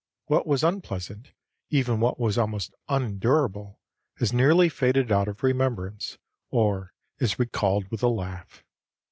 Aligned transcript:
What 0.25 0.47
was 0.47 0.63
unpleasant, 0.63 1.31
even 1.69 1.99
what 1.99 2.19
was 2.19 2.35
almost 2.35 2.73
unendurable, 2.89 3.79
has 4.17 4.33
nearly 4.33 4.67
faded 4.67 5.11
out 5.11 5.27
of 5.27 5.43
remembrance 5.43 6.17
or 6.49 6.91
is 7.19 7.37
recalled 7.37 7.87
with 7.91 8.01
a 8.01 8.07
laugh. 8.09 8.63